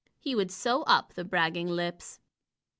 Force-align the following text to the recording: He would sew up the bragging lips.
He 0.17 0.33
would 0.33 0.49
sew 0.49 0.81
up 0.87 1.13
the 1.13 1.23
bragging 1.23 1.67
lips. 1.67 2.21